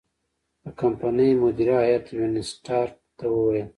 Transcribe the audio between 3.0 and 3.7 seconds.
ته وویل.